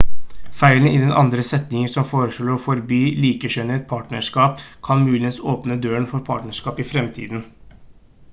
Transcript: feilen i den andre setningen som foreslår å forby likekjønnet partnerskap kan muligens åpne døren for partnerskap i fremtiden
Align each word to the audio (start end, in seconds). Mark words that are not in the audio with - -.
feilen 0.59 0.85
i 0.91 1.01
den 1.01 1.11
andre 1.23 1.43
setningen 1.49 1.91
som 1.95 2.07
foreslår 2.11 2.53
å 2.55 2.63
forby 2.63 3.01
likekjønnet 3.27 3.85
partnerskap 3.93 4.65
kan 4.89 5.05
muligens 5.11 5.39
åpne 5.55 5.79
døren 5.87 6.11
for 6.15 6.27
partnerskap 6.33 6.83
i 6.85 6.89
fremtiden 6.95 7.47